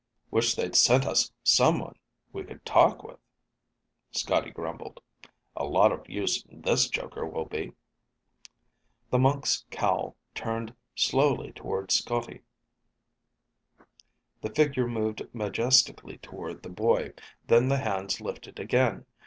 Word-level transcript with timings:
"Wish 0.31 0.55
they'd 0.55 0.73
sent 0.75 1.05
us 1.05 1.31
someone 1.43 1.93
we 2.33 2.43
could 2.43 2.65
talk 2.65 3.03
with," 3.03 3.19
Scotty 4.09 4.49
grumbled. 4.49 4.99
"A 5.55 5.63
lot 5.63 5.91
of 5.91 6.09
use 6.09 6.43
this 6.49 6.89
joker 6.89 7.23
will 7.23 7.45
be!" 7.45 7.73
The 9.11 9.19
monk's 9.19 9.63
cowl 9.69 10.15
turned 10.33 10.73
slowly 10.95 11.51
toward 11.51 11.91
Scotty. 11.91 12.41
The 14.41 14.49
figure 14.49 14.87
moved 14.87 15.21
majestically 15.35 16.17
toward 16.17 16.63
the 16.63 16.69
boy, 16.69 17.13
then 17.45 17.67
the 17.67 17.77
hands 17.77 18.19
lifted 18.19 18.59
again. 18.59 19.05